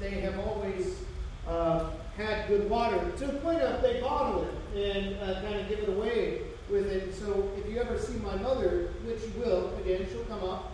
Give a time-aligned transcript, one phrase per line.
[0.00, 1.02] they have always
[1.46, 5.68] uh, had good water to the point of they bottle it and uh, kind of
[5.68, 7.14] give it away with it.
[7.14, 10.72] So if you ever see my mother, which you will, again, she'll come up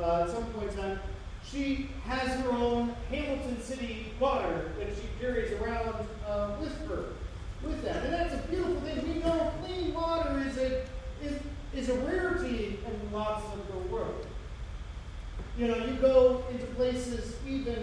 [0.00, 1.00] uh, at some point in time.
[1.50, 7.04] She has her own Hamilton City water that she carries around uh, with her,
[7.62, 9.14] with that, and that's a beautiful thing.
[9.14, 10.84] We know clean water is a
[11.22, 11.38] is,
[11.74, 14.26] is a rarity in lots of the world.
[15.56, 17.82] You know, you go into places, even,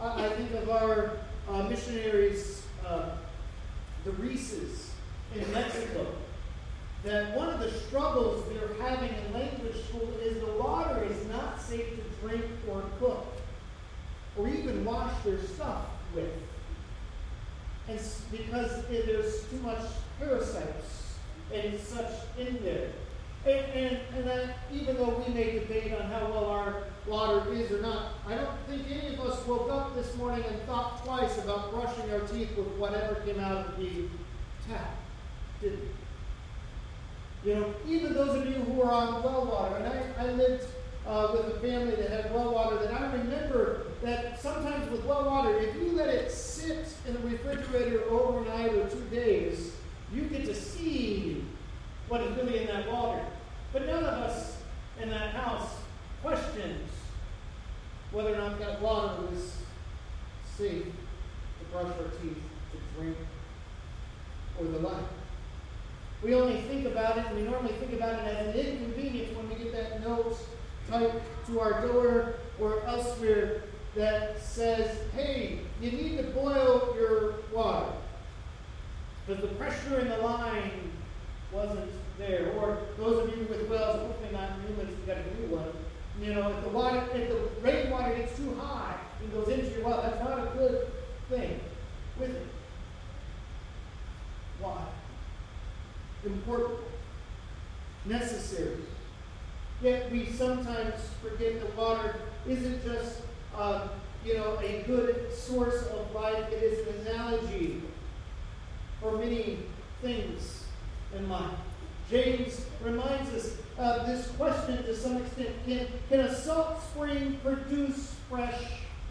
[0.00, 1.12] I think of our
[1.48, 3.10] uh, missionaries, uh,
[4.04, 4.90] the Reeses
[5.34, 6.06] in Mexico,
[7.04, 11.60] that one of the struggles they're having in language school is the water is not
[11.60, 13.26] safe to drink or cook
[14.36, 16.32] or even wash their stuff with.
[17.88, 18.00] And
[18.30, 19.82] because there's too much
[20.18, 21.14] parasites
[21.52, 22.90] and such in there.
[23.46, 27.80] And, and, and even though we may debate on how well our water is or
[27.80, 31.70] not, I don't think any of us woke up this morning and thought twice about
[31.70, 34.08] brushing our teeth with whatever came out of the
[34.68, 34.96] tap,
[35.60, 37.48] did we?
[37.48, 40.64] You know, even those of you who are on well water, and I, I lived
[41.06, 45.24] uh, with a family that had well water, that I remember that sometimes with well
[45.24, 49.70] water, if you let it sit in the refrigerator overnight or two days,
[50.12, 51.44] you get to see
[52.08, 53.24] what is really in that water.
[53.76, 54.56] But none of us
[55.02, 55.68] in that house
[56.22, 56.88] questions
[58.10, 59.58] whether or not that water was
[60.56, 62.40] safe to brush our teeth,
[62.72, 63.18] to drink,
[64.58, 65.04] or the like.
[66.22, 69.46] We only think about it, and we normally think about it as an inconvenience when
[69.50, 70.38] we get that note
[70.88, 73.64] typed to our door or elsewhere
[73.94, 77.92] that says, hey, you need to boil your water.
[79.26, 80.92] But the pressure in the line
[81.52, 82.52] wasn't there.
[82.58, 85.68] Or those of you with wells, hopefully not humans, you got a new one.
[86.20, 89.84] You know, if the water, if the rainwater gets too high and goes into your
[89.84, 90.86] well, that's not a good
[91.28, 91.60] thing
[92.18, 92.46] with it.
[94.60, 94.86] Why?
[96.24, 96.80] Important.
[98.06, 98.78] Necessary.
[99.82, 102.16] Yet we sometimes forget that water
[102.48, 103.20] isn't just,
[103.54, 103.88] uh,
[104.24, 106.50] you know, a good source of life.
[106.50, 107.82] It is an analogy
[109.00, 109.58] for many
[110.00, 110.64] things
[111.14, 111.58] in life.
[112.10, 118.14] James reminds us of this question to some extent can, can a salt spring produce
[118.28, 118.62] fresh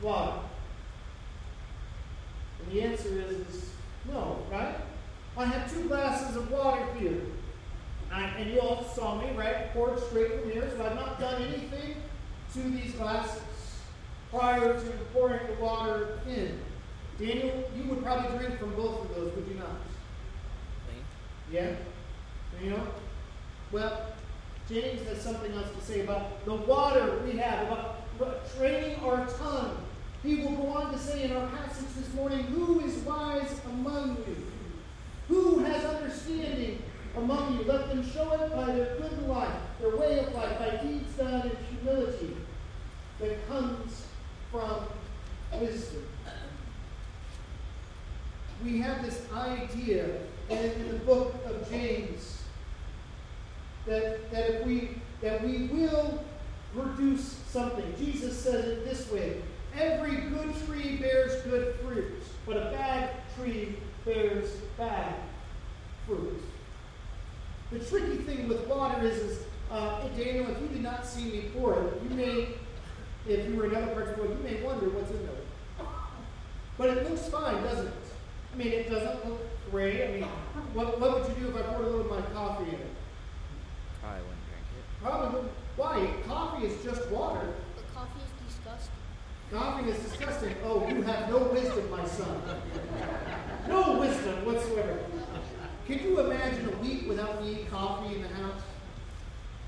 [0.01, 0.39] water?
[2.59, 3.69] And the answer is, is
[4.09, 4.75] no, right?
[5.37, 7.21] I have two glasses of water here.
[8.11, 9.73] I, and you all saw me, right?
[9.73, 10.71] Poured straight from here.
[10.77, 11.95] So I've not done anything
[12.53, 13.41] to these glasses
[14.31, 16.57] prior to pouring the water in.
[17.19, 19.69] Daniel, you would probably drink from both of those, would you not?
[21.51, 21.75] Yeah?
[22.61, 22.87] You know?
[23.71, 24.05] Well,
[24.69, 29.77] James has something else to say about the water we have, about training our tongue.
[30.23, 34.17] He will go on to say in our passage this morning, Who is wise among
[34.27, 34.37] you?
[35.27, 36.81] Who has understanding
[37.15, 37.65] among you?
[37.65, 41.49] Let them show it by their good life, their way of life, by deeds done
[41.49, 42.35] in humility
[43.19, 44.07] that comes
[44.51, 44.87] from
[45.59, 46.05] wisdom
[48.63, 50.05] we have this idea
[50.49, 52.43] in, in the book of James
[53.85, 54.89] that, that if we
[55.21, 56.23] that we will
[56.73, 57.93] produce something.
[57.97, 59.41] Jesus says it this way
[59.77, 62.13] every good tree bears good fruit,
[62.45, 65.15] but a bad tree bears bad
[66.05, 66.41] fruit.
[67.71, 71.43] The tricky thing with water is, is uh, Daniel, if you did not see me
[71.53, 72.47] pour it, you may,
[73.27, 75.87] if you were in other parts of the world, you may wonder what's in there.
[76.77, 77.93] But it looks fine, doesn't it?
[78.55, 80.01] I mean, it doesn't look great.
[80.01, 80.23] I mean,
[80.73, 82.95] what, what would you do if I poured a little of my coffee in it?
[84.01, 85.03] Probably wouldn't drink it.
[85.03, 85.53] Probably wouldn't.
[85.75, 86.13] Why?
[86.25, 87.53] Coffee is just water.
[87.75, 88.95] But coffee is disgusting.
[89.51, 90.55] Coffee is disgusting.
[90.63, 92.41] Oh, you have no wisdom, my son.
[93.67, 94.99] No wisdom whatsoever.
[95.85, 98.61] Can you imagine a week without me coffee in the house?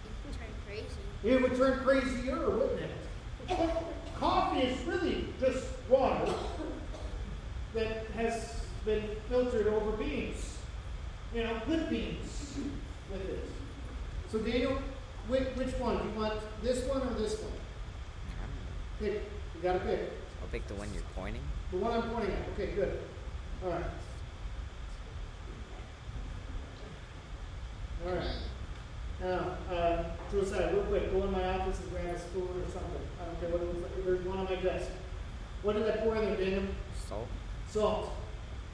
[0.04, 0.96] It would turn crazy.
[1.24, 3.70] It would turn crazier, wouldn't it?
[4.20, 6.34] Coffee is really just water
[7.74, 10.58] that has been filtered over beans.
[11.34, 12.58] You know, good beans
[13.12, 13.46] with it.
[14.32, 14.80] So Daniel,
[15.28, 15.98] which, which one?
[15.98, 17.52] Do you want this one or this one?
[18.42, 19.04] I.
[19.04, 19.14] Pick.
[19.56, 20.12] You gotta pick.
[20.42, 21.44] I'll pick the one you're pointing.
[21.72, 22.50] The one I'm pointing at.
[22.54, 23.00] Okay, good.
[23.64, 23.84] All right.
[28.08, 28.26] All right.
[29.20, 33.02] Now, uh, Josiah, real quick, go in my office and grab a spoon or something.
[33.20, 34.06] I don't care what it looks like.
[34.06, 34.92] There's one on my desk.
[35.62, 36.64] What did I pour in there, Daniel?
[36.96, 37.28] Salt.
[37.68, 38.14] Salt.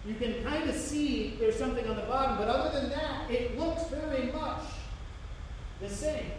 [0.06, 3.58] You can kind of see there's something on the bottom, but other than that, it
[3.58, 4.66] looks very much
[5.82, 6.32] the same.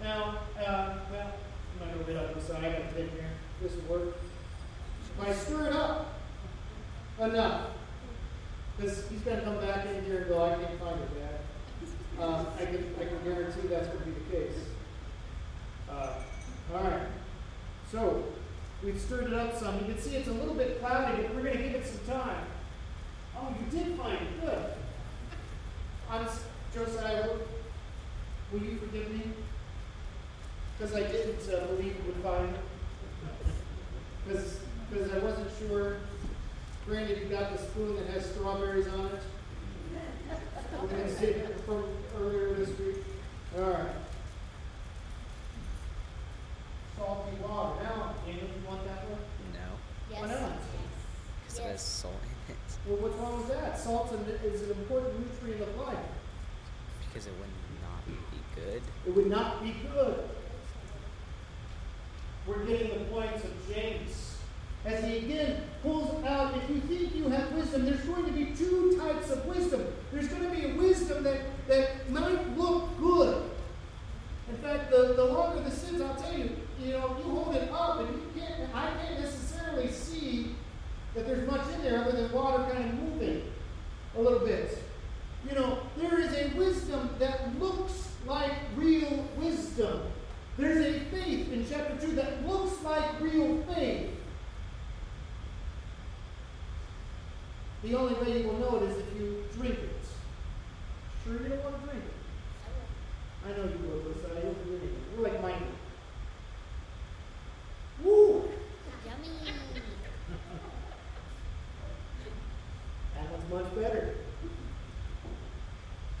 [0.00, 1.32] Now, uh, well,
[1.74, 2.64] I'm not going to go get up the side.
[2.64, 3.30] I got to take here.
[3.60, 4.16] This will work.
[5.16, 6.18] If I stir it up
[7.20, 7.68] enough,
[8.76, 11.41] because he's going to come back in here and go, I can't find it, Dad.
[12.20, 14.58] Uh, I can I can guarantee that's going to be the case.
[15.90, 16.14] Uh,
[16.74, 17.08] all right.
[17.90, 18.24] So
[18.82, 19.78] we've stirred it up some.
[19.80, 22.14] You can see it's a little bit cloudy, but we're going to give it some
[22.14, 22.44] time.
[23.36, 24.40] Oh, you did find it.
[24.40, 24.64] Good.
[26.10, 26.42] Honest,
[26.74, 27.40] Josiah, will,
[28.52, 29.22] will you forgive me?
[30.78, 32.60] Because I didn't uh, believe you would find it.
[34.26, 35.96] Because I wasn't sure.
[36.86, 39.22] Granted, you got the spoon that has strawberries on it.
[40.80, 41.84] We're going to see it from
[42.18, 42.96] earlier this week.
[43.56, 43.88] All right.
[46.96, 47.82] Salty water.
[47.84, 49.18] Now, Daniel, you want that one?
[49.52, 49.58] No,
[50.10, 50.20] Yes.
[50.20, 50.52] Why not?
[51.42, 52.14] because it has salt
[52.48, 52.58] in it.
[52.86, 53.78] Well, what's wrong with that?
[53.78, 54.12] Salt
[54.44, 55.98] is an important nutrient of life.
[57.08, 57.48] Because it would
[57.82, 58.14] not be
[58.54, 58.82] good.
[59.06, 60.28] It would not be good.
[62.46, 64.36] We're getting the points of James.
[64.84, 68.46] As he again pulls out, if you think you have wisdom, there's going to be
[68.46, 69.86] two types of wisdom.
[70.10, 71.38] There's going to be a wisdom that,
[71.68, 73.44] that might look good.
[74.50, 77.70] In fact, the, the longer the sins, I'll tell you, you know, you hold it
[77.72, 80.54] up and you can't, I can't necessarily see
[81.14, 83.42] that there's much in there other than water kind of moving
[84.16, 84.78] a little bit.
[85.48, 90.02] You know, there is a wisdom that looks like real wisdom.
[90.58, 94.10] There's a faith in chapter 2 that looks like real faith.
[97.82, 99.90] The only way you will know it is if you drink it.
[101.24, 102.12] Sure, you don't want to drink it.
[103.44, 104.28] I know you will, Lisa.
[104.40, 104.94] You'll be reading it.
[105.14, 105.64] You're like Mikey.
[108.04, 108.48] Woo!
[109.04, 109.52] Yummy.
[113.14, 114.14] That one's much better.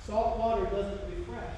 [0.04, 1.56] Salt water doesn't refresh.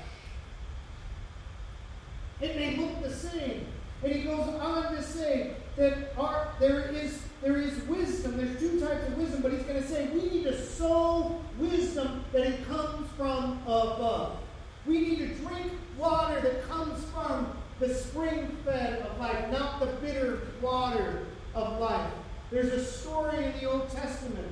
[2.40, 3.66] It may look the same.
[4.02, 8.38] And he goes on to say that our, there is there is wisdom.
[8.38, 12.24] There's two types of wisdom, but he's going to say we need to sow wisdom
[12.32, 14.38] that it comes from above.
[14.86, 19.86] We need to drink water that comes from the spring fed of life, not the
[19.86, 22.10] bitter water of life.
[22.50, 24.48] There's a story in the Old Testament.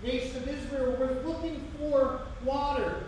[0.00, 3.02] Nation of Israel were looking for water.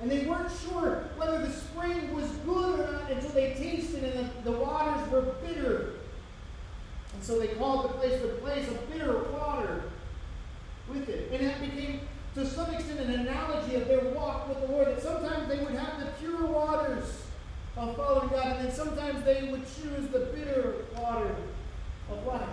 [0.00, 4.14] And they weren't sure whether the spring was good or not until they tasted it
[4.14, 5.94] and the, the waters were bitter.
[7.14, 9.82] And so they called the place the place of bitter water
[10.88, 11.32] with it.
[11.32, 12.00] And that became,
[12.34, 14.86] to some extent, an analogy of their walk with the Lord.
[14.86, 17.22] That sometimes they would have the pure waters
[17.76, 21.34] of following God, and then sometimes they would choose the bitter water
[22.10, 22.48] of life.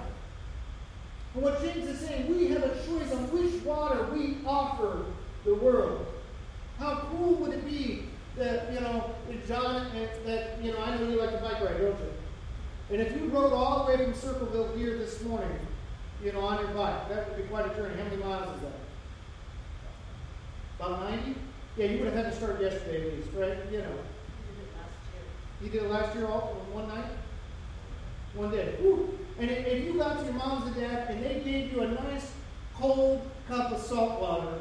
[1.36, 5.06] And what James is saying, we have a choice on which water we offer
[5.44, 6.06] the world.
[6.80, 9.12] How cool would it be that, you know,
[9.48, 12.14] John, eh, that, you know, I know you like to bike ride, don't you?
[12.92, 15.58] And if you rode all the way from Circleville here this morning,
[16.24, 17.96] you know, on your bike, that would be quite a journey.
[17.98, 18.72] How many miles is that?
[20.80, 21.36] About 90?
[21.78, 23.58] Yeah, you would have had to start yesterday at least, right?
[23.72, 23.98] You know.
[25.62, 27.12] You did it last year all one night?
[28.34, 28.76] One day.
[29.40, 32.32] And if you got to your mom's and dad and they gave you a nice
[32.76, 34.58] cold cup of salt water,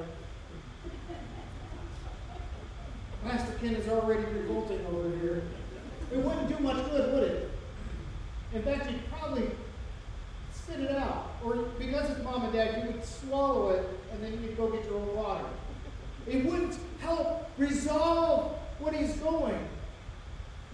[3.25, 5.43] Pastor Ken is already revolting over here.
[6.13, 7.51] It wouldn't do much good, would it?
[8.53, 9.51] In fact, you'd probably
[10.53, 11.33] spit it out.
[11.43, 14.85] Or because it's mom and dad, you would swallow it and then you'd go get
[14.85, 15.47] your own water.
[16.27, 19.69] It wouldn't help resolve what he's going.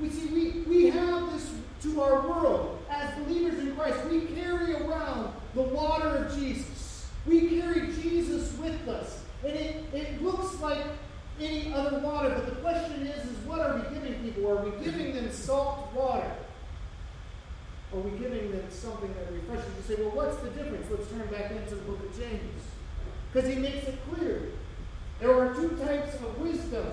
[0.00, 1.52] We see, we, we have this
[1.83, 2.83] to our world.
[2.90, 7.07] As believers in Christ, we carry around the water of Jesus.
[7.26, 9.23] We carry Jesus with us.
[9.45, 10.85] And it, it looks like
[11.40, 14.50] any other water, but the question is, is what are we giving people?
[14.50, 16.32] Are we giving them salt water?
[17.92, 19.70] Are we giving them something that refreshes?
[19.76, 20.87] You say, well, what's the difference?
[20.90, 22.62] Let's turn back into the book of James.
[23.32, 24.42] Because he makes it clear.
[25.18, 26.87] There are two types of wisdom.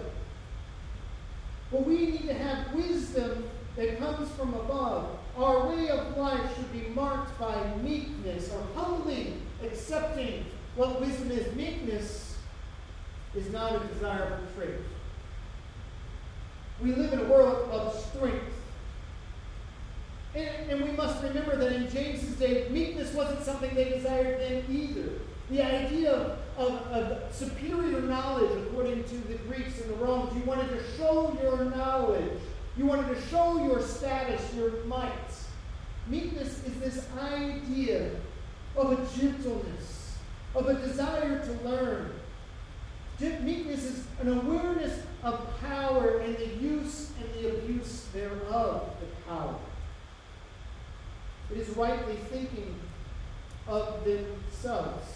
[1.71, 5.17] But we need to have wisdom that comes from above.
[5.37, 11.55] Our way of life should be marked by meekness or humbly accepting what wisdom is.
[11.55, 12.26] Meekness
[13.35, 14.75] is not a desirable trait.
[16.81, 18.53] We live in a world of strength.
[20.35, 24.63] And, and we must remember that in James's day, meekness wasn't something they desired then
[24.69, 25.09] either.
[25.49, 30.43] The idea of, of, of, superior knowledge, according to the Greeks and the Romans, you
[30.43, 32.39] wanted to show your knowledge.
[32.75, 35.11] You wanted to show your status, your might.
[36.07, 38.11] Meekness is this idea
[38.75, 40.17] of a gentleness,
[40.53, 42.11] of a desire to learn.
[43.19, 49.55] Meekness is an awareness of power and the use and the abuse thereof, the power.
[51.51, 52.75] It is rightly thinking
[53.67, 55.07] of themselves.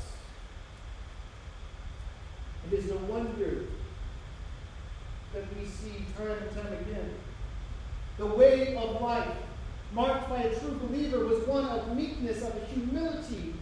[2.67, 3.65] It is no wonder
[5.33, 7.11] that we see time and time again
[8.21, 9.35] the way of life
[9.93, 13.55] marked by a true believer was one of meekness, of humility,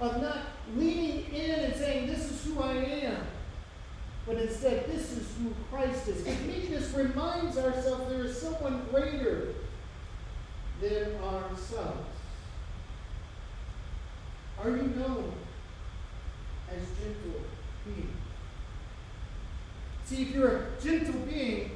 [0.00, 0.38] of not
[0.76, 3.22] leaning in and saying, This is who I am,
[4.28, 6.22] but instead, this is who Christ is.
[6.22, 9.54] Because meekness reminds ourselves there is someone greater
[10.82, 12.06] than ourselves.
[14.62, 15.32] Are you known
[16.70, 17.40] as gentle
[17.86, 18.12] being?
[20.04, 21.70] See, if you're a gentle being,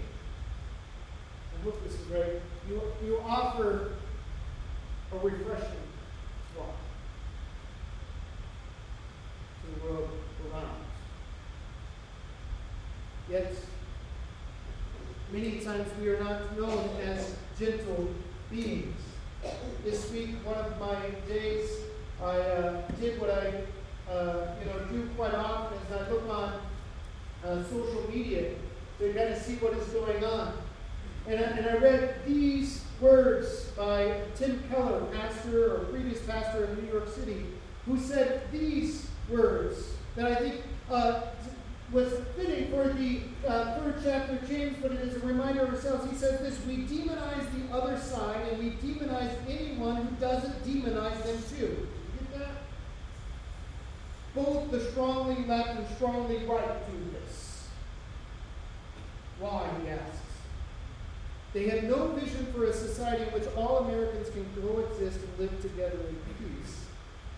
[1.55, 3.93] I hope this is right, you, you offer
[5.11, 5.89] a refreshing
[6.55, 6.77] thought
[9.63, 10.11] to the world
[10.51, 10.82] around.
[13.33, 13.55] Yet,
[15.33, 18.11] many times we are not known as gentle
[18.51, 19.01] beings.
[19.83, 21.71] This week, one of my days,
[22.23, 26.61] I uh, did what I, uh, you know, do quite often is I look on
[27.43, 28.51] uh, social media
[28.99, 30.53] to kind of see what is going on.
[31.27, 36.83] And I, and I read these words by Tim Keller, pastor or previous pastor of
[36.83, 37.47] New York City,
[37.87, 40.61] who said these words that I think
[40.91, 41.23] uh,
[41.93, 45.75] was fitting for the uh, third chapter of James, but it is a reminder of
[45.75, 46.11] ourselves.
[46.11, 51.23] He says this We demonize the other side, and we demonize anyone who doesn't demonize
[51.23, 51.89] them too.
[52.19, 52.49] Get that?
[54.35, 57.69] Both the strongly left and strongly right do this.
[59.39, 60.19] Why, he asks.
[61.53, 65.61] They had no vision for a society in which all Americans can coexist and live
[65.61, 66.87] together in peace.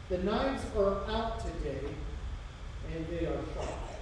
[0.09, 1.89] The knives are out today,
[2.95, 3.94] and they are sharp.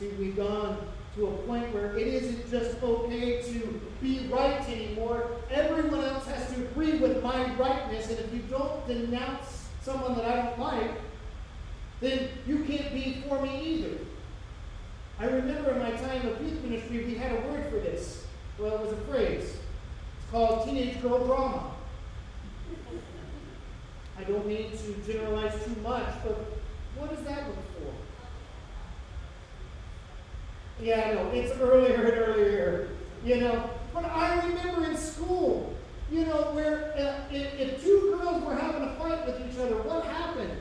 [0.00, 0.78] See, we've gone
[1.14, 5.30] to a point where it isn't just okay to be right anymore.
[5.50, 10.24] Everyone else has to agree with my rightness, and if you don't denounce someone that
[10.24, 10.92] I don't like,
[12.00, 13.98] then you can't be for me either.
[15.18, 18.24] I remember in my time of youth ministry, we had a word for this.
[18.58, 19.42] Well, it was a phrase.
[19.42, 21.72] It's called teenage girl drama.
[24.18, 26.38] I don't mean to generalize too much, but
[26.96, 28.09] what does that look for?
[30.80, 31.30] Yeah, know.
[31.32, 32.88] It's earlier and earlier,
[33.24, 33.70] you know.
[33.92, 35.74] But I remember in school,
[36.10, 39.76] you know, where uh, if, if, two girls were having a fight with each other,
[39.82, 40.60] what happened?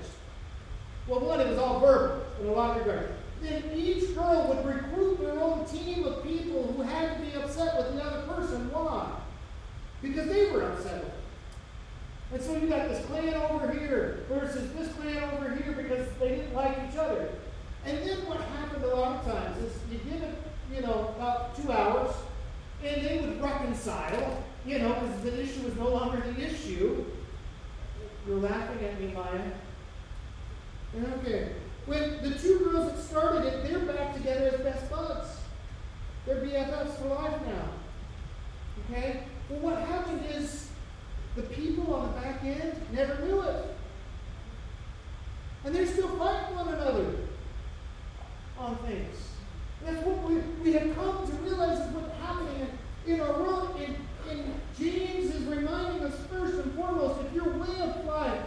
[1.08, 3.14] Well, one, it was all verbal in a lot of regards.
[3.42, 7.78] Then each girl would recruit their own team of people who had to be upset
[7.78, 8.70] with the other person.
[8.72, 9.10] Why?
[10.02, 11.20] Because they were upset with them.
[12.32, 16.30] And so you got this clan over here versus this clan over here because they
[16.30, 17.30] didn't like each other.
[17.86, 20.36] And then what happened a lot of times is you give it,
[20.74, 22.14] you know, about two hours,
[22.84, 27.06] and they would reconcile, you know, because the issue was no longer the issue.
[28.28, 29.42] You're laughing at me, Maya.
[31.20, 31.54] Okay.
[31.86, 35.38] When the two girls that started it, they're back together as best buds.
[36.26, 37.70] They're BFFs for life now.
[38.86, 39.24] Okay?
[39.50, 40.70] Well, what happened is
[41.36, 43.76] the people on the back end never knew it.
[45.66, 47.16] And they're still fighting one another
[48.60, 49.16] on things.
[49.84, 52.68] That's what we, we have come to realize is what's happening
[53.06, 53.80] in, in our world.
[53.80, 53.96] And,
[54.30, 58.44] and James is reminding us first and foremost if your way of life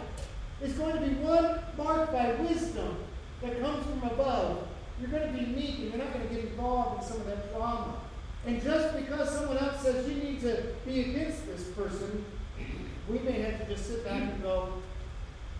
[0.61, 2.97] is going to be one marked by wisdom
[3.41, 4.67] that comes from above,
[4.99, 7.27] you're going to be meek and you're not going to get involved in some of
[7.27, 7.95] that drama.
[8.45, 12.23] And just because someone else says you need to be against this person,
[13.09, 14.69] we may have to just sit back and go,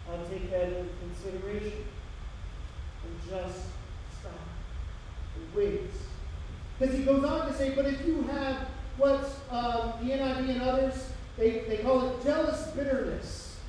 [0.10, 1.86] I'll take that into consideration.
[3.06, 3.66] And just
[5.56, 5.92] ways.
[6.78, 10.62] Because he goes on to say, but if you have what um, the NIV and
[10.62, 13.60] others, they, they call it jealous bitterness.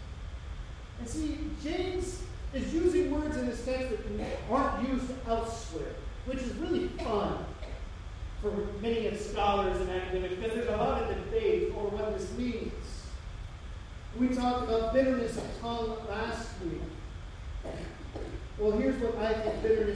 [1.01, 5.95] And see, James is using words in this text that aren't used elsewhere,
[6.27, 7.45] which is really fun
[8.41, 12.31] for many of scholars and academics because there's a lot of debate over what this
[12.37, 12.73] means.
[14.19, 17.73] We talked about bitterness of tongue last week.
[18.59, 19.94] Well, here's what I think bitterness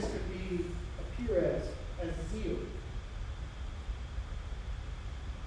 [2.00, 2.56] as zeal.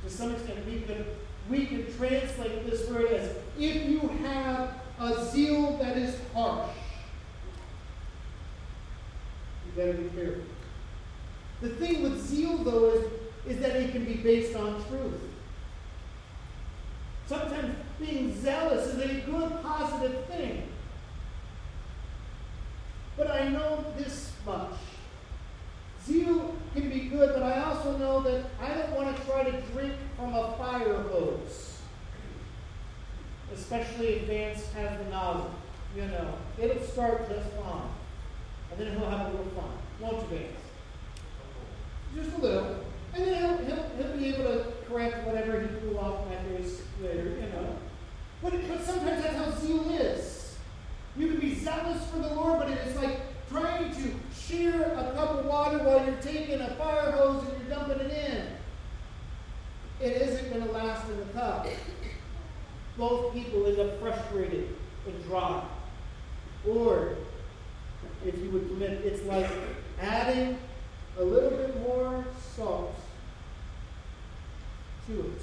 [0.08, 1.06] some extent, we could,
[1.50, 6.70] we could translate this word as if you have a zeal that is harsh,
[9.66, 10.44] you better be careful.
[11.62, 13.06] The thing with zeal, though, is,
[13.48, 15.22] is that it can be based on truth.
[17.28, 20.64] Sometimes being zealous is a good, positive thing.
[23.16, 24.74] But I know this much.
[26.06, 29.62] Zeal can be good, but I also know that I don't want to try to
[29.74, 31.80] drink from a fire hose.
[33.54, 35.52] Especially if Vance has the nozzle.
[35.96, 37.90] You know, it'll start just fine.
[38.72, 39.72] And then he'll have a little fun.
[40.00, 40.60] Won't you, Vance?
[42.16, 42.86] Just a little.
[43.14, 47.32] And then he'll, he'll, he'll be able to correct whatever he blew off methods later,
[47.32, 47.76] you know.
[48.42, 50.56] But, but sometimes that's how zeal is.
[51.18, 54.14] You can be zealous for the Lord, but it is like trying to
[54.52, 58.12] share a cup of water while you're taking a fire hose and you're dumping it
[58.12, 58.48] in.
[60.06, 61.68] It isn't going to last in the cup.
[62.98, 65.64] Both people end up frustrated and dry.
[66.68, 67.16] Or,
[68.26, 69.50] if you would permit, it's like
[70.00, 70.58] adding
[71.18, 72.96] a little bit more salt
[75.08, 75.42] to it.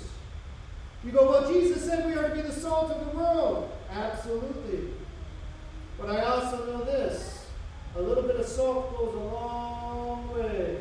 [1.05, 3.71] You go, well, Jesus said we are to be the salt of the world.
[3.91, 4.91] Absolutely.
[5.99, 7.38] But I also know this
[7.99, 10.78] a little bit of salt goes a long way.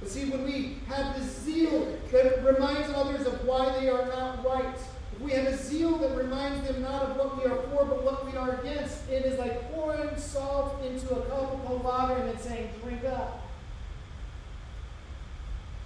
[0.00, 4.44] But see, when we have the zeal that reminds others of why they are not
[4.44, 4.74] right,
[5.12, 8.02] if we have a zeal that reminds them not of what we are for, but
[8.04, 12.14] what we are against, it is like pouring salt into a cup of cold water
[12.14, 13.42] and then saying, drink up.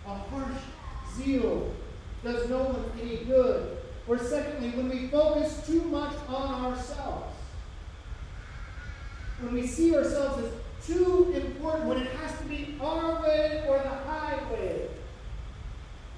[0.06, 0.62] A harsh
[1.14, 1.74] zeal
[2.24, 3.78] does no one any good.
[4.06, 7.31] Or secondly, when we focus too much on ourselves,
[9.42, 13.78] when we see ourselves as too important, when it has to be our way or
[13.78, 14.88] the highway,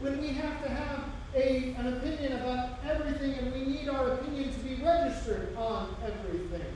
[0.00, 4.52] when we have to have a, an opinion about everything and we need our opinion
[4.52, 6.66] to be registered on everything.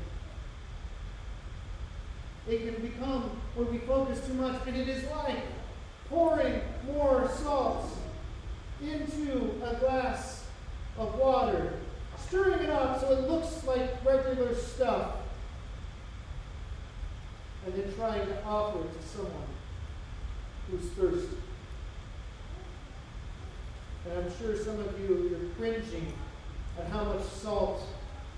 [2.49, 5.43] It can become where we focus too much, and it is like
[6.09, 7.91] pouring more salt
[8.83, 10.47] into a glass
[10.97, 11.75] of water,
[12.27, 15.18] stirring it up so it looks like regular stuff,
[17.69, 19.33] and then trying to offer it to someone
[20.71, 21.37] who's thirsty.
[24.09, 26.15] And I'm sure some of you, you're cringing
[26.79, 27.83] at how much salt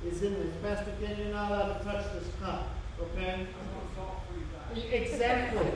[0.04, 0.52] is in this.
[0.62, 3.46] Pastor Ken, you're not allowed to touch this cup, okay?
[4.90, 5.66] Exactly.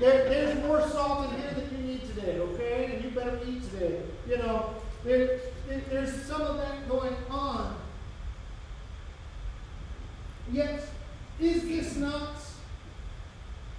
[0.00, 2.94] There, there's more salt in here than you need today, okay?
[2.94, 4.02] And you better eat today.
[4.28, 4.74] You know,
[5.04, 7.76] there, there, there's some of that going on.
[10.50, 10.82] Yet,
[11.38, 12.36] is this not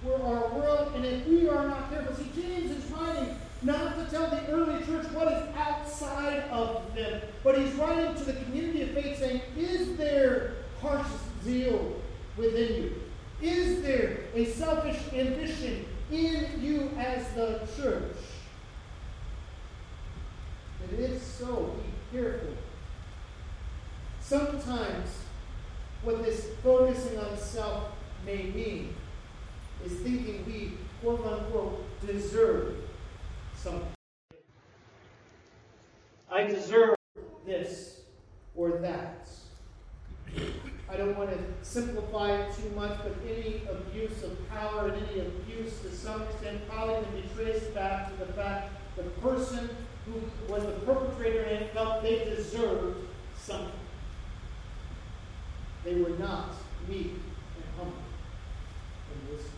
[0.06, 4.30] our world, and if we are not careful, see, James is writing not to tell
[4.30, 8.90] the early church what is outside of them, but he's writing to the community of
[8.90, 11.06] faith saying, Is there harsh
[11.42, 11.96] zeal
[12.36, 13.02] within you?
[13.42, 18.16] Is there a selfish ambition in you as the church?
[20.82, 21.76] And if so,
[22.12, 22.54] be careful.
[24.20, 25.08] Sometimes
[26.02, 27.88] what this focusing on self
[28.24, 28.94] may mean
[29.84, 32.76] is thinking we, quote unquote, deserve
[33.56, 33.88] something.
[36.30, 36.94] I deserve
[37.46, 38.00] this
[38.54, 39.28] or that.
[40.90, 45.20] I don't want to simplify it too much, but any abuse of power and any
[45.20, 49.68] abuse to some extent probably can be traced back to the fact the person
[50.06, 53.06] who was the perpetrator and felt they deserved
[53.36, 53.72] something.
[55.84, 56.54] They were not
[56.88, 57.92] meek and humble
[59.12, 59.52] and listened.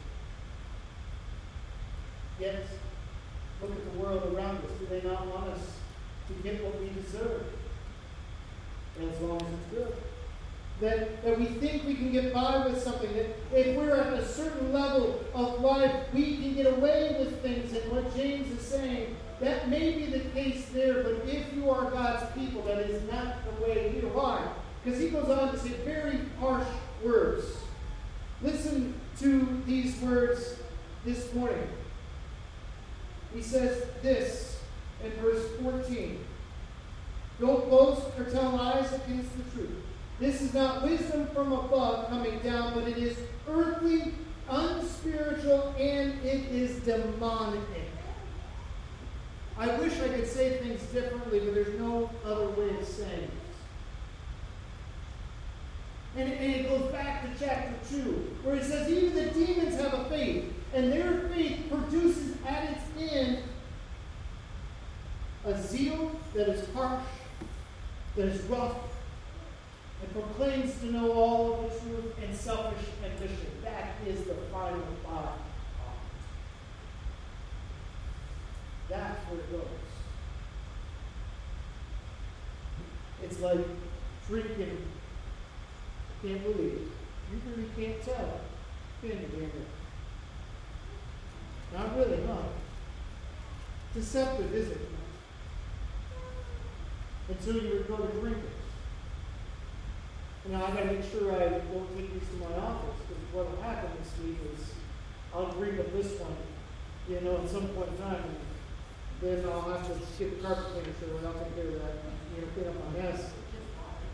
[2.38, 2.66] Yet,
[3.61, 4.70] look at the world around us.
[4.79, 5.79] Do they not want us
[6.29, 7.46] to get what we deserve?
[9.01, 9.96] As long as it's good
[10.81, 14.27] that, that we think we can get by with something, that if we're at a
[14.27, 17.73] certain level of life, we can get away with things.
[17.73, 21.90] And what James is saying, that may be the case there, but if you are
[21.90, 24.53] God's people, that is not the way you are.
[24.83, 26.66] Because he goes on to say very harsh
[27.05, 27.44] words.
[28.42, 30.57] Listen to these words
[31.05, 31.68] this morning.
[33.35, 34.60] He says this
[35.05, 36.25] in verse 14
[37.41, 39.77] Don't boast or tell lies against the truth.
[40.19, 43.17] This is not wisdom from above coming down, but it is
[43.49, 44.13] earthly,
[44.49, 47.61] unspiritual, and it is demonic.
[49.57, 53.31] I wish I could say things differently, but there's no other way of saying it.
[56.17, 59.95] And, and it goes back to chapter 2, where it says, Even the demons have
[59.95, 63.39] a faith, and their faith produces at its end
[65.44, 67.07] a zeal that is harsh,
[68.16, 68.76] that is rough,
[70.03, 73.50] and proclaims to know all of the truth and selfish ambition.
[73.62, 75.38] That is the final thought.
[78.88, 79.64] That's where it goes.
[83.22, 83.66] It's like
[84.26, 84.79] drinking.
[86.22, 86.88] Can't believe it.
[87.33, 88.40] You really can't tell.
[89.00, 89.50] Can you, Daniel?
[91.72, 92.42] Not really, huh?
[93.94, 94.89] Deceptive, is it?
[97.31, 98.51] Until you go to drink it.
[100.51, 103.62] Now I gotta make sure I don't take these to my office, because what will
[103.62, 104.75] happen this week is
[105.33, 106.35] I'll drink up this one,
[107.09, 108.35] you know, at some point in time, and
[109.23, 111.95] then I'll have to get the carpet cleaner, so I'll take care of that,
[112.35, 113.31] you know, clean up my mess.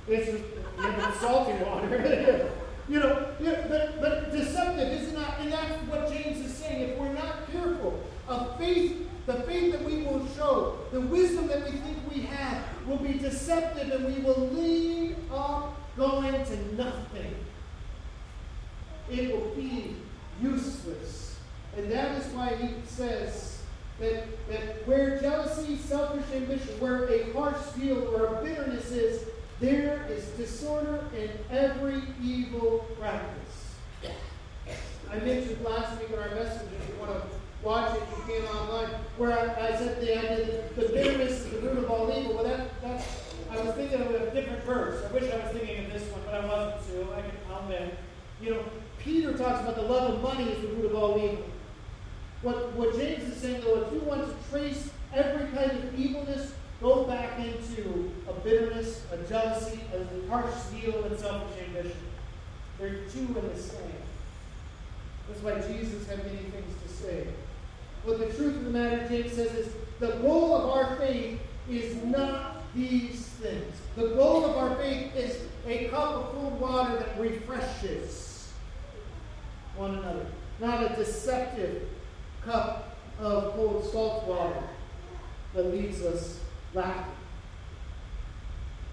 [0.09, 0.45] It's just,
[0.77, 2.53] you know, salty water.
[2.89, 3.35] you know,
[3.69, 5.41] but, but deceptive, isn't that?
[5.41, 6.91] And that's what James is saying.
[6.91, 11.65] If we're not careful, a faith, the faith that we will show, the wisdom that
[11.65, 17.35] we think we have, will be deceptive and we will lead up going to nothing.
[19.11, 19.97] It will be
[20.41, 21.39] useless.
[21.77, 23.63] And that is why he says
[24.01, 29.29] that, that where jealousy, selfish ambition, where a harsh zeal or a bitterness is,
[29.61, 33.75] there is disorder in every evil practice.
[35.11, 38.49] I mentioned last week in our message, if you want to watch it, you can
[38.49, 42.13] online, where I, I said the idea that the bitterness is the root of all
[42.17, 42.35] evil.
[42.35, 43.07] Well, that, that,
[43.51, 45.05] I was thinking of a different verse.
[45.05, 47.67] I wish I was thinking of this one, but I wasn't, so I can, I'll.
[48.41, 48.65] You know,
[48.99, 51.45] Peter talks about the love of money is the root of all evil.
[52.43, 56.53] What, what James is saying, though, if you want to trace every kind of evilness
[56.81, 61.97] go back into a bitterness, a jealousy, a harsh zeal, and selfish ambition.
[62.79, 63.81] They're two in the same.
[65.29, 67.27] That's why Jesus had many things to say.
[68.07, 71.97] But the truth of the matter, James says, is the goal of our faith is
[72.05, 73.75] not these things.
[73.97, 78.53] The goal of our faith is a cup of cold water that refreshes
[79.75, 80.27] one another,
[80.61, 81.89] not a deceptive
[82.45, 84.63] cup of cold salt water
[85.55, 86.41] that leaves us
[86.75, 87.13] laughing.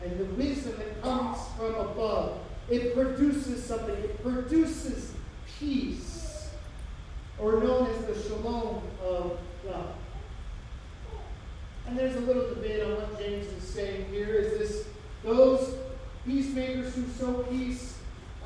[0.02, 3.96] And the wisdom that comes from above, it produces something.
[3.96, 5.14] It produces
[5.60, 6.13] peace,
[7.40, 9.94] or known as the shalom of God.
[11.88, 14.36] And there's a little debate on what James is saying here.
[14.36, 14.88] Is this
[15.24, 15.76] those
[16.26, 17.98] peacemakers who sow peace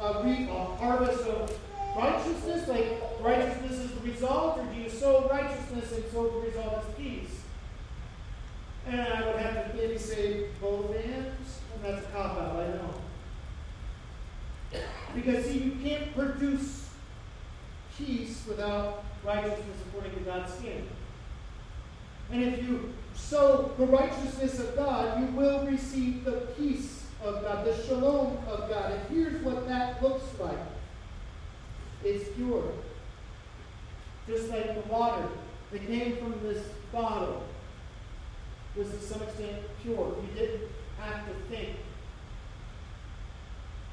[0.02, 1.58] uh, reap a harvest of
[1.96, 2.68] righteousness?
[2.68, 6.96] Like righteousness is the result, or do you sow righteousness and so the result is
[6.96, 7.42] peace?
[8.88, 12.68] And I would have to maybe say both ends, and that's a cop out, I
[12.70, 12.94] know.
[15.14, 16.87] Because see, you can't produce
[17.98, 20.84] peace without righteousness according to God's standard.
[22.32, 27.66] And if you sow the righteousness of God, you will receive the peace of God,
[27.66, 28.92] the shalom of God.
[28.92, 30.60] And here's what that looks like
[32.04, 32.64] it's pure.
[34.28, 35.28] Just like the water
[35.72, 37.44] that came from this bottle
[38.76, 40.16] was to some extent pure.
[40.22, 40.62] You didn't
[41.00, 41.76] have to think,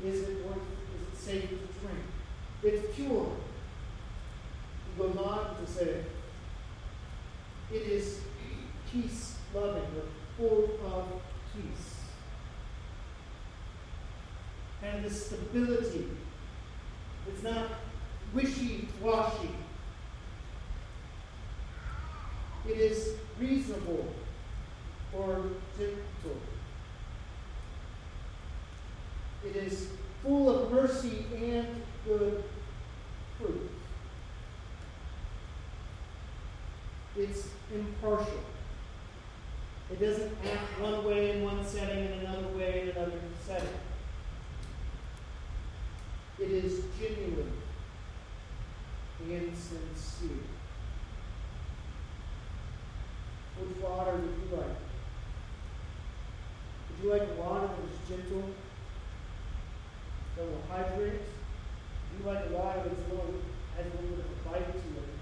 [0.04, 2.04] is it worth, is it safe to drink?
[2.62, 3.32] It's pure.
[5.12, 6.02] To say,
[7.70, 8.20] it is
[8.90, 11.04] peace loving or full of
[11.52, 11.96] peace.
[14.82, 16.08] And the stability.
[17.28, 17.66] It's not
[18.32, 19.50] wishy washy.
[22.66, 24.06] It is reasonable
[25.12, 25.42] or
[25.78, 26.40] gentle.
[29.44, 29.88] It is
[30.22, 31.66] full of mercy and
[32.06, 32.42] good
[33.38, 33.70] fruit.
[37.24, 38.44] It's impartial.
[39.90, 43.78] It doesn't act one way in one setting and another way in another setting.
[46.38, 47.52] It is genuine
[49.22, 50.44] and sincere.
[53.58, 54.76] Which water would you like?
[56.90, 58.50] Would you like water that is gentle,
[60.36, 61.22] that will hydrate?
[61.22, 63.34] Would you like water that's a little,
[63.76, 65.14] has a little bit of a bite to it?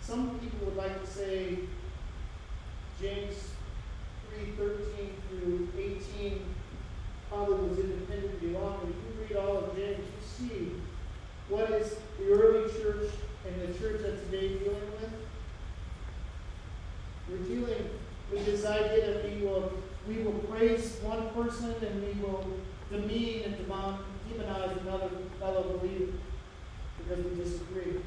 [0.00, 1.58] Some people would like to say
[3.00, 3.50] James
[4.30, 6.40] 3:13 through 18
[7.28, 10.72] probably was independently wrong, but if you read all of James, you see
[11.48, 13.10] what is the early church
[13.46, 15.12] and the church of today dealing with.
[17.28, 17.90] We're dealing
[18.30, 19.72] with this idea that we will
[20.06, 22.46] we will praise one person and we will
[22.90, 26.12] demean and demonize another fellow believer
[26.98, 28.00] because we disagree.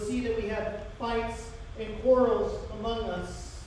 [0.00, 3.62] That we have fights and quarrels among us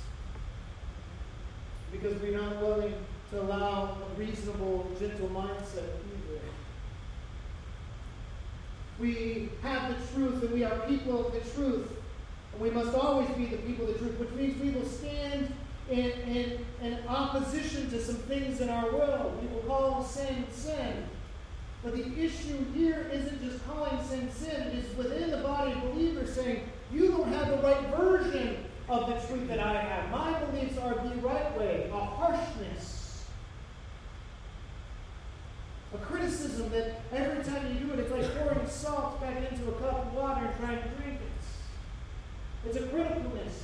[1.91, 2.93] because we're not willing
[3.31, 6.41] to allow a reasonable, gentle mindset either.
[8.99, 11.91] We have the truth and we are people of the truth.
[12.53, 15.53] And we must always be the people of the truth, which means we will stand
[15.89, 19.39] in, in, in opposition to some things in our world.
[19.41, 21.05] We will call sin sin.
[21.85, 25.83] But the issue here isn't just calling sin sin, it is within the body of
[25.83, 30.09] believers saying, you don't have the right version of the truth that I have.
[30.09, 33.25] My beliefs are the right way, a harshness.
[35.93, 39.73] A criticism that every time you do it, it's like pouring salt back into a
[39.73, 42.67] cup of water and trying to drink it.
[42.67, 43.61] It's a criticalness.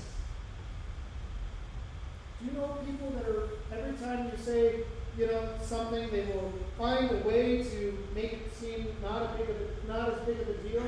[2.40, 4.84] Do you know people that are, every time you say,
[5.18, 9.88] you know, something, they will find a way to make it seem not, big a,
[9.88, 10.84] not as big of a deal?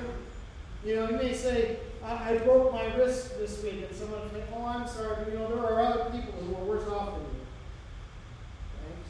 [0.86, 4.30] You know, you may say, I, I broke my wrist this week, and someone will
[4.30, 7.22] say, oh, I'm sorry, you know, there are other people who are worse off than
[7.22, 7.46] you.
[8.86, 9.10] Thanks.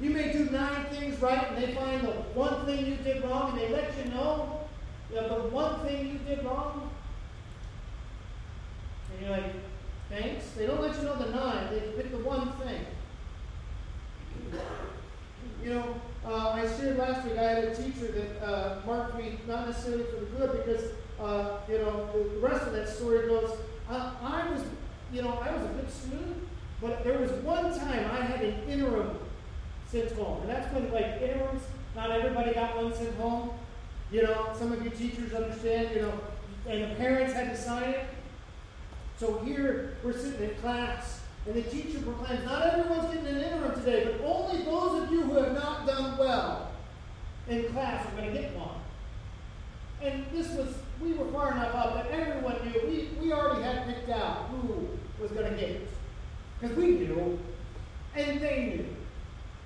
[0.00, 3.52] You may do nine things right, and they find the one thing you did wrong,
[3.52, 4.60] and they let you know
[5.10, 6.90] the one thing you did wrong.
[9.12, 9.54] And you're like,
[10.14, 10.50] Thanks.
[10.50, 11.70] They don't let you know the nine.
[11.70, 12.86] They pick the one thing.
[15.62, 19.38] You know, uh, I shared last week I had a teacher that uh, marked me
[19.48, 20.84] not necessarily for the good because,
[21.20, 23.58] uh, you know, the, rest of that story goes,
[23.90, 24.62] I was,
[25.12, 26.46] you know, I was a good student,
[26.80, 29.18] but there was one time I had an interim
[29.88, 30.42] sent home.
[30.42, 31.62] And that's when, like, interims,
[31.96, 33.50] not everybody got one sent home.
[34.12, 36.20] You know, some of you teachers understand, you know,
[36.68, 38.13] and the parents had to sign it.
[39.18, 43.74] So here we're sitting in class, and the teacher proclaims, Not everyone's getting an interim
[43.74, 46.72] today, but only those of you who have not done well
[47.48, 48.80] in class are going to get one.
[50.02, 53.86] And this was, we were far enough up that everyone knew, we, we already had
[53.86, 54.88] picked out who
[55.20, 55.88] was going to get it.
[56.60, 57.38] Because we knew,
[58.14, 58.86] and they knew.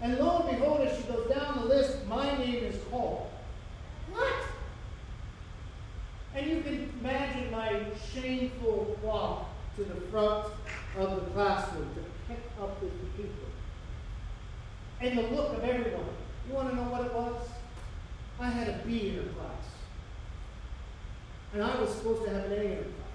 [0.00, 3.30] And lo and behold, as she goes down the list, my name is called.
[4.12, 4.34] What?
[6.34, 7.82] And you can imagine my
[8.12, 10.46] shameful walk to the front
[10.98, 13.48] of the classroom to pick up with the people.
[15.00, 16.16] And the look of everyone.
[16.48, 17.48] You want to know what it was?
[18.40, 19.64] I had a B in her class.
[21.52, 23.08] And I was supposed to have an A in her class.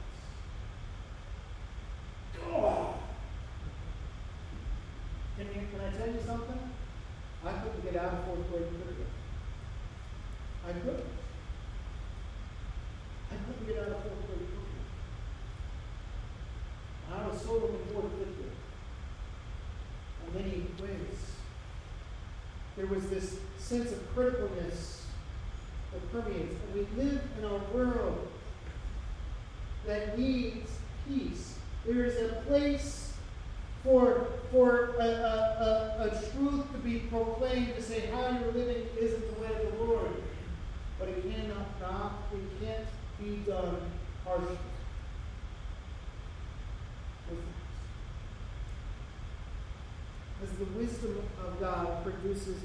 [2.45, 2.95] Oh.
[5.37, 6.59] Can, you, can I tell you something?
[7.45, 9.07] I couldn't get out of fourth grade period.
[10.65, 11.05] I couldn't.
[13.31, 14.83] I couldn't get out of fourth grade cooking.
[17.11, 18.57] I was so looking forward to fifth grade.
[20.27, 21.19] In many ways.
[22.83, 25.03] There was this sense of criticalness
[25.93, 26.53] that permeates.
[26.65, 28.27] And we live in a world
[29.87, 30.69] that needs
[31.07, 31.59] peace.
[31.85, 33.13] There is a place
[33.85, 38.85] for, for a, a, a, a truth to be proclaimed to say how you're living
[38.99, 40.11] isn't the way of the Lord.
[40.99, 43.77] But it cannot not, it can't be done
[44.25, 44.57] harshly.
[50.43, 52.57] As the wisdom of God produces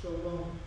[0.00, 0.58] shalom.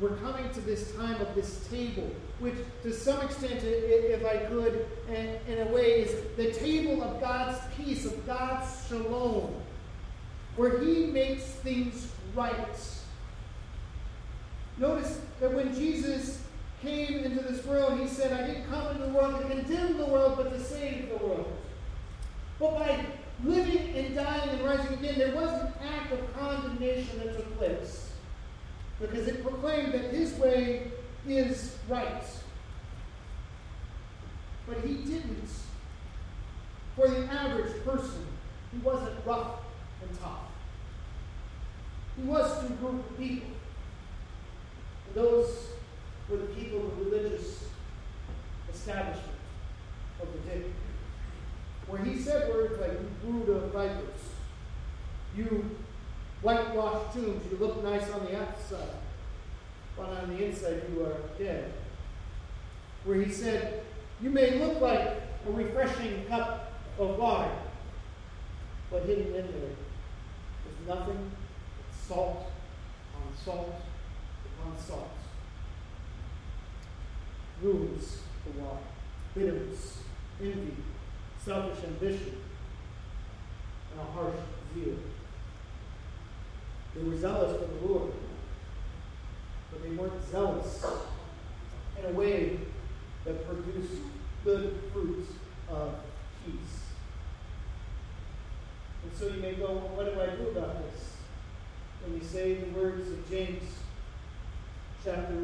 [0.00, 4.86] We're coming to this time of this table, which to some extent, if I could,
[5.08, 9.54] in, in a way, is the table of God's peace, of God's shalom,
[10.56, 12.56] where He makes things right.
[14.78, 16.42] Notice that when Jesus
[16.82, 20.06] came into this world, he said, I didn't come into the world to condemn the
[20.06, 21.52] world, but to save the world.
[22.58, 23.04] But by
[23.44, 28.12] living and dying and rising again, there was an act of condemnation that took place.
[29.00, 30.90] Because it proclaimed that his way
[31.26, 32.24] is right.
[34.66, 35.48] But he didn't.
[36.96, 38.26] For the average person,
[38.72, 39.60] he wasn't rough
[40.02, 40.40] and tough.
[42.16, 43.48] He was to a group of people.
[45.06, 45.68] And those
[46.28, 47.64] were the people of the religious
[48.72, 49.26] establishment
[50.20, 50.64] of the day.
[51.86, 54.04] Where he said words like, you brood of vipers,
[55.36, 55.76] you
[56.42, 58.96] whitewashed tombs, you look nice on the outside,
[59.96, 61.72] but on the inside you are dead.
[63.04, 63.82] Where he said,
[64.20, 67.50] you may look like a refreshing cup of water,
[68.90, 71.30] but hidden in there is nothing
[71.76, 72.52] but salt
[73.16, 73.74] on salt
[74.58, 75.10] upon salt
[77.62, 78.78] rules the water,
[79.34, 79.98] bitterness,
[80.40, 80.74] envy,
[81.42, 82.36] selfish ambition,
[83.92, 84.36] and a harsh
[84.74, 84.96] zeal.
[86.94, 88.12] They were zealous for the Lord,
[89.70, 90.84] but they weren't zealous
[91.98, 92.58] in a way
[93.24, 94.02] that produced
[94.44, 95.30] good fruits
[95.68, 95.94] of
[96.44, 96.80] peace.
[99.02, 101.16] And so you may go, well, what do I do about this?
[102.02, 103.62] When we say the words of James
[105.04, 105.34] chapter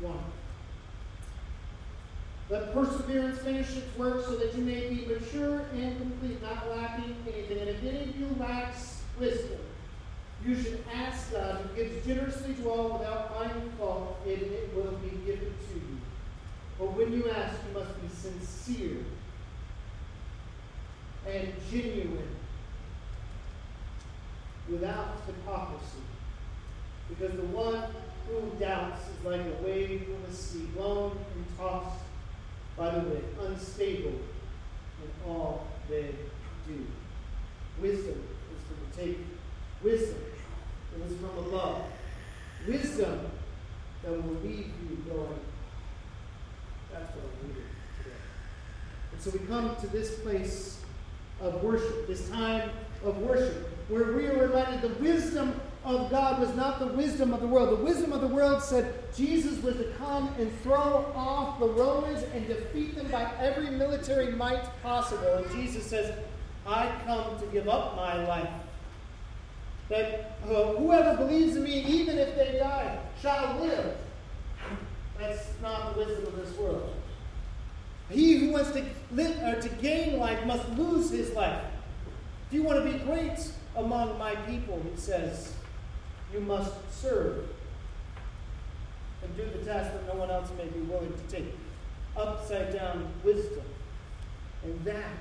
[0.00, 0.18] 1.
[2.48, 7.16] Let perseverance finish its work so that you may be mature and complete, not lacking
[7.26, 7.58] anything.
[7.58, 9.58] And if any of you lacks wisdom,
[10.44, 14.92] you should ask God, who gives generously to all without finding fault, and it will
[14.98, 16.00] be given to you.
[16.78, 18.98] But when you ask, you must be sincere
[21.26, 22.36] and genuine,
[24.68, 26.02] without hypocrisy.
[27.08, 27.84] Because the one
[28.28, 32.02] who doubts is like a wave from the sea, blown and tossed
[32.76, 36.14] by the wind, unstable in all they
[36.66, 36.86] do.
[37.80, 38.22] Wisdom
[38.52, 39.35] is from the taking.
[39.86, 40.18] Wisdom
[41.06, 41.82] is from above.
[42.66, 43.20] Wisdom
[44.02, 45.38] that will leave you going.
[46.92, 47.62] That's what I'm reading
[48.02, 48.16] today.
[49.12, 50.80] And so we come to this place
[51.40, 52.70] of worship, this time
[53.04, 57.40] of worship, where we are reminded the wisdom of God was not the wisdom of
[57.40, 57.78] the world.
[57.78, 62.24] The wisdom of the world said Jesus was to come and throw off the Romans
[62.34, 65.34] and defeat them by every military might possible.
[65.34, 66.12] And Jesus says,
[66.66, 68.50] I come to give up my life.
[69.88, 73.96] That uh, whoever believes in me, even if they die, shall live.
[75.18, 76.94] That's not the wisdom of this world.
[78.10, 81.64] He who wants to, live, or to gain life must lose his life.
[82.48, 85.52] If you want to be great among my people, he says,
[86.32, 87.48] you must serve
[89.22, 91.52] and do the task that no one else may be willing to take.
[92.16, 93.64] Upside down wisdom.
[94.64, 95.18] And that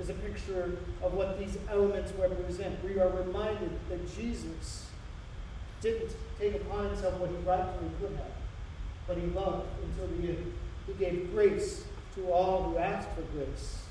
[0.00, 2.82] is a picture of what these elements represent.
[2.82, 4.86] We are reminded that Jesus
[5.82, 8.32] didn't take upon himself what he rightfully could have,
[9.06, 10.52] but he loved until the end.
[10.86, 11.84] He gave grace
[12.14, 13.82] to all who asked for grace.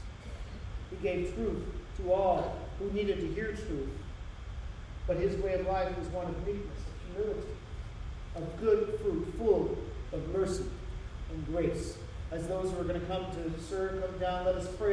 [0.89, 1.63] He gave truth
[1.97, 3.89] to all who needed to hear truth.
[5.07, 7.47] But his way of life was one of meekness, of humility,
[8.35, 9.77] of good fruit, full
[10.13, 10.65] of mercy
[11.31, 11.97] and grace.
[12.31, 14.87] As those who are going to come to serve come down, let us pray.